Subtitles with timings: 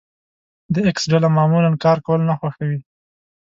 [0.73, 2.79] د ايکس ډله معمولا کار کول نه خوښوي.